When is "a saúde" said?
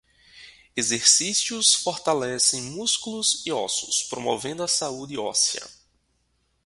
4.63-5.15